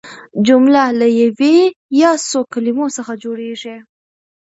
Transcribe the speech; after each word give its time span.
جمله 0.47 0.83
له 0.99 1.07
یوې 1.21 1.57
یا 2.01 2.11
څو 2.29 2.39
کلیمو 2.53 2.87
څخه 2.97 3.13
جوړیږي. 3.23 3.75